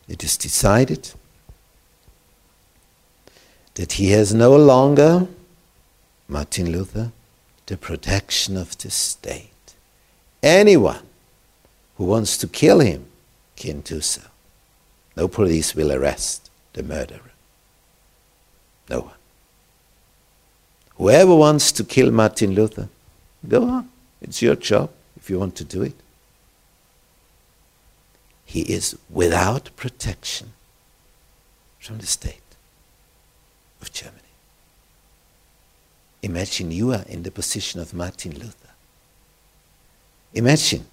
it 0.09 0.23
is 0.23 0.37
decided 0.37 1.12
that 3.75 3.93
he 3.93 4.11
has 4.11 4.33
no 4.33 4.57
longer, 4.57 5.27
Martin 6.29 6.73
Luther, 6.73 7.12
the 7.67 7.77
protection 7.77 8.57
of 8.57 8.77
the 8.79 8.91
state. 8.91 9.51
Anyone 10.43 11.03
who 11.97 12.05
wants 12.05 12.38
to 12.38 12.47
kill 12.47 12.81
him 12.81 13.07
can 13.57 13.81
do 13.81 14.01
so. 14.01 14.23
No 15.17 15.29
police 15.29 15.75
will 15.75 15.93
arrest 15.93 16.51
the 16.73 16.83
murderer. 16.83 17.33
No 18.88 19.01
one. 19.01 19.14
Whoever 20.97 21.35
wants 21.35 21.73
to 21.73 21.85
kill 21.85 22.11
Martin 22.11 22.55
Luther, 22.55 22.88
go 23.47 23.64
on. 23.69 23.91
It's 24.21 24.43
your 24.43 24.57
job 24.57 24.91
if 25.17 25.29
you 25.29 25.38
want 25.38 25.57
to 25.57 25.64
do 25.64 25.83
it 25.83 25.95
he 28.48 28.62
is 28.62 28.96
without 29.11 29.68
protection 29.76 30.54
from 31.78 31.98
the 31.98 32.06
state 32.06 32.56
of 33.82 33.92
Germany. 33.92 34.22
Imagine 36.22 36.70
you 36.70 36.94
are 36.94 37.04
in 37.06 37.24
the 37.24 37.30
position 37.30 37.78
of 37.78 37.92
Martin 37.92 38.32
Luther. 38.32 38.70
Imagine 40.32 40.87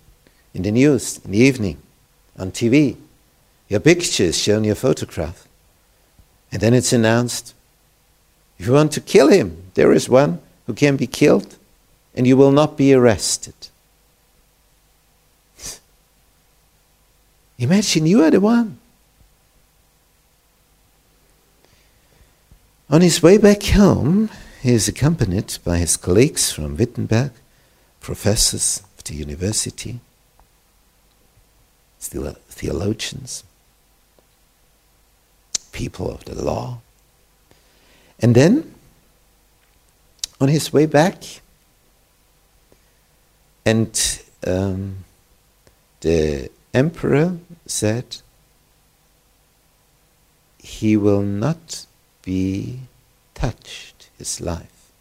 in 0.53 0.63
the 0.63 0.71
news, 0.71 1.21
in 1.23 1.31
the 1.31 1.37
evening, 1.37 1.77
on 2.37 2.51
TV, 2.51 2.97
your 3.69 3.79
picture 3.79 4.25
is 4.25 4.37
shown, 4.37 4.65
your 4.65 4.75
photograph, 4.75 5.47
and 6.51 6.61
then 6.61 6.73
it's 6.73 6.91
announced 6.91 7.53
if 8.59 8.67
you 8.67 8.73
want 8.73 8.91
to 8.91 9.01
kill 9.01 9.29
him, 9.29 9.71
there 9.75 9.93
is 9.93 10.09
one 10.09 10.39
who 10.67 10.73
can 10.73 10.97
be 10.97 11.07
killed, 11.07 11.55
and 12.13 12.27
you 12.27 12.35
will 12.35 12.51
not 12.51 12.75
be 12.75 12.93
arrested. 12.93 13.53
Imagine 17.57 18.05
you 18.05 18.23
are 18.23 18.31
the 18.31 18.39
one. 18.39 18.79
On 22.89 23.01
his 23.01 23.23
way 23.23 23.37
back 23.37 23.63
home, 23.63 24.29
he 24.61 24.71
is 24.71 24.87
accompanied 24.87 25.57
by 25.63 25.77
his 25.77 25.97
colleagues 25.97 26.51
from 26.51 26.77
Wittenberg, 26.77 27.31
professors 27.99 28.83
of 28.97 29.03
the 29.05 29.15
university, 29.15 29.99
theologians, 31.99 33.43
people 35.71 36.11
of 36.11 36.25
the 36.25 36.35
law. 36.35 36.79
And 38.19 38.35
then, 38.35 38.75
on 40.39 40.49
his 40.49 40.71
way 40.71 40.85
back, 40.85 41.23
and 43.65 44.21
um, 44.45 45.05
the 46.01 46.51
emperor 46.75 47.38
said 47.65 48.17
he 50.59 50.97
will 50.97 51.21
not 51.21 51.85
be 52.21 52.79
touched, 53.33 54.09
his 54.17 54.41
life, 54.41 54.91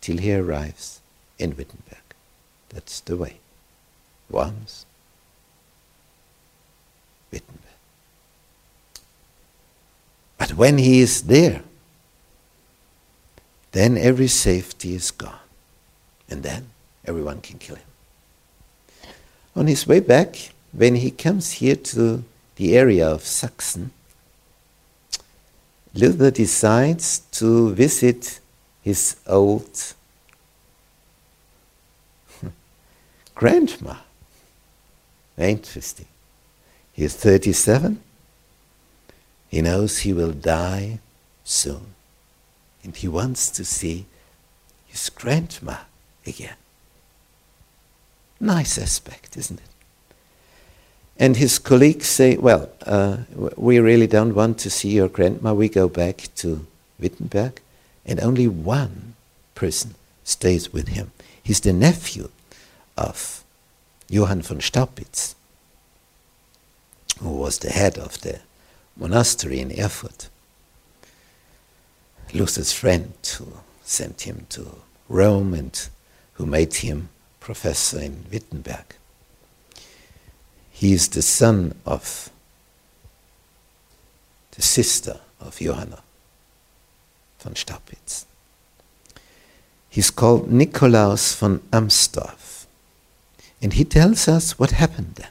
till 0.00 0.18
he 0.18 0.32
arrives 0.32 1.00
in 1.38 1.56
Wittenberg. 1.56 1.98
That's 2.68 3.00
the 3.00 3.16
way. 3.16 3.38
Worms, 4.30 4.86
Wittenberg. 7.32 7.58
But 10.38 10.54
when 10.54 10.78
he 10.78 11.00
is 11.00 11.22
there, 11.22 11.62
then 13.72 13.96
every 13.96 14.28
safety 14.28 14.94
is 14.94 15.10
gone. 15.10 15.48
And 16.28 16.42
then 16.44 16.70
everyone 17.04 17.40
can 17.40 17.58
kill 17.58 17.76
him. 17.76 17.90
On 19.56 19.66
his 19.66 19.86
way 19.86 19.98
back, 20.00 20.50
when 20.72 20.96
he 20.96 21.10
comes 21.10 21.52
here 21.52 21.76
to 21.76 22.24
the 22.56 22.76
area 22.76 23.08
of 23.08 23.22
Saxon, 23.24 23.90
Luther 25.94 26.30
decides 26.30 27.20
to 27.32 27.74
visit 27.74 28.40
his 28.82 29.16
old 29.26 29.94
grandma. 33.34 33.96
Interesting. 35.36 36.06
He 36.92 37.04
is 37.04 37.16
37. 37.16 38.00
He 39.48 39.62
knows 39.62 39.98
he 39.98 40.12
will 40.12 40.32
die 40.32 41.00
soon. 41.44 41.94
And 42.84 42.96
he 42.96 43.08
wants 43.08 43.50
to 43.50 43.64
see 43.64 44.06
his 44.86 45.10
grandma 45.10 45.78
again. 46.26 46.56
Nice 48.38 48.78
aspect, 48.78 49.36
isn't 49.36 49.58
it? 49.58 49.79
And 51.20 51.36
his 51.36 51.58
colleagues 51.58 52.06
say, 52.06 52.38
Well, 52.38 52.70
uh, 52.86 53.18
we 53.54 53.78
really 53.78 54.06
don't 54.06 54.34
want 54.34 54.56
to 54.60 54.70
see 54.70 54.88
your 54.88 55.08
grandma. 55.08 55.52
We 55.52 55.68
go 55.68 55.86
back 55.86 56.28
to 56.36 56.66
Wittenberg. 56.98 57.60
And 58.06 58.18
only 58.20 58.48
one 58.48 59.14
person 59.54 59.96
stays 60.24 60.72
with 60.72 60.88
him. 60.88 61.12
He's 61.42 61.60
the 61.60 61.74
nephew 61.74 62.30
of 62.96 63.44
Johann 64.08 64.40
von 64.40 64.60
Staupitz, 64.60 65.34
who 67.20 67.28
was 67.28 67.58
the 67.58 67.70
head 67.70 67.98
of 67.98 68.18
the 68.22 68.40
monastery 68.96 69.60
in 69.60 69.78
Erfurt. 69.78 70.30
Luther's 72.32 72.72
friend 72.72 73.12
who 73.36 73.46
sent 73.84 74.22
him 74.22 74.46
to 74.50 74.76
Rome 75.08 75.52
and 75.52 75.88
who 76.34 76.46
made 76.46 76.74
him 76.76 77.10
professor 77.40 78.00
in 78.00 78.24
Wittenberg. 78.32 78.94
He 80.80 80.94
is 80.94 81.08
the 81.08 81.20
son 81.20 81.74
of 81.84 82.30
the 84.52 84.62
sister 84.62 85.20
of 85.38 85.58
Johanna 85.58 86.02
von 87.38 87.52
Staupitz. 87.52 88.24
He's 89.90 90.10
called 90.10 90.48
Nikolaus 90.50 91.36
von 91.36 91.58
Amsdorf. 91.70 92.64
And 93.60 93.74
he 93.74 93.84
tells 93.84 94.26
us 94.26 94.58
what 94.58 94.70
happened 94.70 95.16
then. 95.16 95.28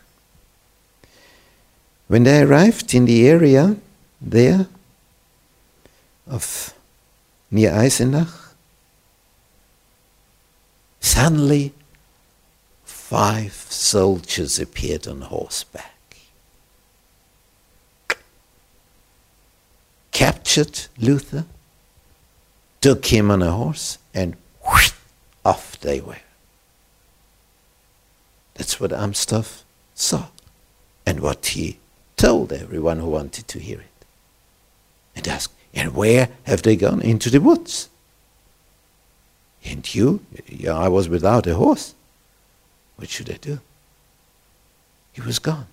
When 2.07 2.25
they 2.25 2.43
arrived 2.43 2.93
in 2.93 3.05
the 3.05 3.27
area 3.27 3.75
there 4.21 4.67
of 6.27 6.75
near 7.49 7.71
Eisenach, 7.71 8.53
suddenly 10.99 11.73
five 13.09 13.53
soldiers 13.53 14.59
appeared 14.59 15.07
on 15.07 15.21
horseback. 15.21 16.19
Captured 20.11 20.81
Luther, 20.99 21.45
took 22.81 23.07
him 23.07 23.31
on 23.31 23.41
a 23.41 23.49
horse, 23.49 23.97
and 24.13 24.35
whoosh, 24.63 24.91
off 25.43 25.79
they 25.79 25.99
were. 25.99 26.21
That's 28.53 28.79
what 28.79 28.91
Amsdorf 28.91 29.63
saw 29.95 30.27
and 31.03 31.19
what 31.19 31.47
he 31.47 31.79
told 32.15 32.53
everyone 32.53 32.99
who 32.99 33.09
wanted 33.09 33.47
to 33.47 33.59
hear 33.59 33.79
it. 33.79 34.05
And 35.15 35.27
asked, 35.27 35.55
and 35.73 35.95
where 35.95 36.29
have 36.43 36.61
they 36.61 36.75
gone? 36.75 37.01
Into 37.01 37.31
the 37.31 37.41
woods. 37.41 37.89
And 39.65 39.95
you? 39.95 40.23
Yeah, 40.45 40.77
I 40.77 40.89
was 40.89 41.09
without 41.09 41.47
a 41.47 41.55
horse. 41.55 41.95
What 42.99 43.07
should 43.09 43.29
I 43.31 43.37
do? 43.37 43.61
He 45.13 45.21
was 45.21 45.39
gone. 45.39 45.67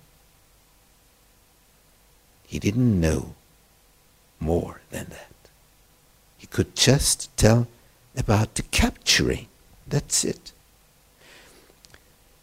He 2.47 2.57
didn't 2.57 3.01
know 3.01 3.35
more 4.39 4.79
than 4.91 5.07
that. 5.09 5.49
He 6.37 6.47
could 6.47 6.73
just 6.73 7.35
tell 7.35 7.67
about 8.15 8.55
the 8.55 8.61
capturing. 8.61 9.47
That's 9.85 10.23
it. 10.23 10.53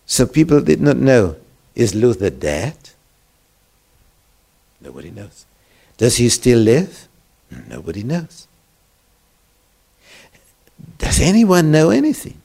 So 0.05 0.27
people 0.27 0.61
did 0.61 0.83
not 0.83 0.99
know 0.99 1.37
is 1.75 1.95
Luther 1.95 2.29
dead? 2.29 2.77
Nobody 4.83 5.11
knows. 5.11 5.47
Does 5.97 6.19
he 6.19 6.29
still 6.29 6.59
live? 6.59 7.09
Nobody 7.69 8.03
knows. 8.03 8.47
Does 10.99 11.21
anyone 11.21 11.71
know 11.71 11.89
anything? 11.89 12.43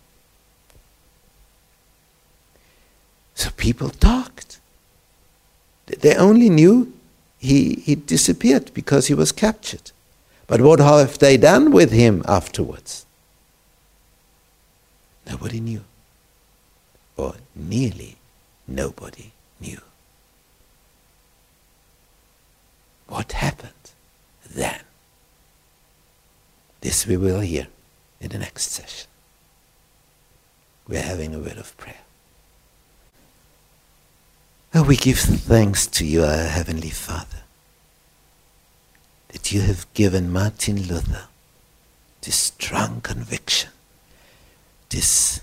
So 3.40 3.52
people 3.52 3.90
talked. 3.90 4.60
They 5.86 6.14
only 6.18 6.50
knew 6.50 6.92
he, 7.38 7.76
he 7.76 7.96
disappeared 7.96 8.70
because 8.74 9.08
he 9.08 9.14
was 9.14 9.32
captured. 9.32 9.92
But 10.46 10.60
what 10.60 10.82
have 10.82 11.20
they 11.20 11.38
done 11.38 11.72
with 11.72 11.90
him 11.90 12.22
afterwards? 12.28 13.06
Nobody 15.26 15.62
knew. 15.62 15.86
Or 17.16 17.36
nearly 17.56 18.18
nobody 18.68 19.32
knew. 19.62 19.80
What 23.08 23.32
happened 23.32 23.86
then? 24.54 24.82
This 26.82 27.08
we 27.08 27.16
will 27.16 27.40
hear 27.40 27.68
in 28.20 28.32
the 28.32 28.38
next 28.38 28.72
session. 28.72 29.08
We 30.90 30.98
are 30.98 31.10
having 31.14 31.34
a 31.34 31.40
word 31.40 31.58
of 31.58 31.78
prayer. 31.78 32.04
Oh, 34.72 34.84
we 34.84 34.98
give 34.98 35.18
thanks 35.18 35.88
to 35.88 36.06
you, 36.06 36.24
our 36.24 36.44
Heavenly 36.44 36.92
Father, 36.92 37.42
that 39.30 39.52
you 39.52 39.62
have 39.62 39.92
given 39.96 40.32
Martin 40.32 40.84
Luther 40.84 41.24
this 42.22 42.36
strong 42.36 43.02
conviction, 43.02 43.72
this 44.90 45.42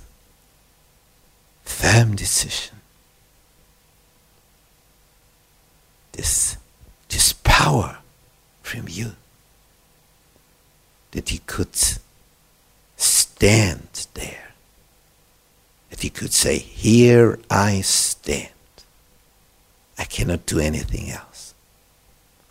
firm 1.64 2.14
decision, 2.14 2.76
this, 6.12 6.56
this 7.08 7.32
power 7.42 7.98
from 8.62 8.86
you, 8.88 9.16
that 11.10 11.30
he 11.30 11.38
could 11.46 11.74
stand 12.96 14.06
there, 14.14 14.52
that 15.90 16.02
he 16.02 16.10
could 16.10 16.32
say, 16.32 16.58
Here 16.58 17.40
I 17.50 17.80
stand. 17.80 18.50
I 19.98 20.04
cannot 20.04 20.46
do 20.46 20.58
anything 20.58 21.10
else. 21.10 21.54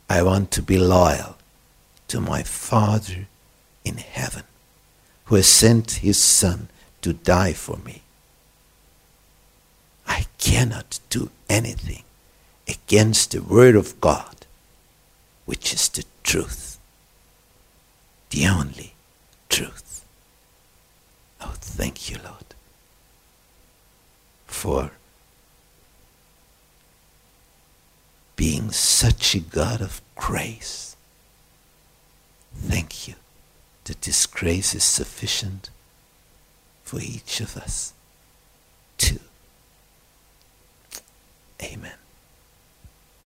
I 0.10 0.21
want 0.23 0.51
to 0.51 0.62
be 0.62 0.77
loyal 0.77 1.38
to 2.08 2.19
my 2.21 2.43
Father 2.43 3.27
in 3.84 3.97
heaven, 3.97 4.43
who 5.25 5.36
has 5.36 5.47
sent 5.47 5.91
his 6.03 6.17
Son 6.17 6.69
to 7.01 7.13
die 7.13 7.53
for 7.53 7.77
me. 7.77 8.01
I 10.08 10.25
cannot 10.38 10.99
do 11.10 11.29
anything 11.49 12.03
against 12.67 13.31
the 13.31 13.41
Word 13.41 13.75
of 13.75 13.99
God, 14.01 14.45
which 15.45 15.73
is 15.73 15.89
the 15.89 16.05
truth, 16.23 16.79
the 18.29 18.47
only 18.47 18.93
truth. 19.49 20.05
Oh, 21.41 21.53
thank 21.60 22.10
you, 22.10 22.17
Lord, 22.23 22.53
for 24.47 24.91
being 28.36 28.71
such 28.71 29.36
a 29.36 29.39
God 29.39 29.82
of 29.82 30.02
grace. 30.15 30.95
Thank 32.56 33.08
you 33.08 33.15
that 33.86 34.02
this 34.02 34.26
grace 34.26 34.74
is 34.74 34.84
sufficient 34.84 35.69
for 36.84 37.00
each 37.00 37.41
of 37.41 37.58
us 37.58 37.93
too. 38.98 39.19
Amen. 41.62 42.04